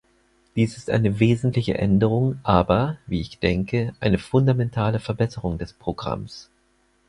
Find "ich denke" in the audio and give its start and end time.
3.21-3.93